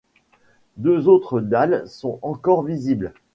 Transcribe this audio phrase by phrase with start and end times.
[0.77, 3.13] Deux autres dalles sont encore visibles.